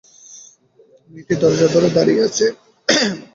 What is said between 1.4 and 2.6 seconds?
দরজা ধরে দাঁড়িয়ে আছে।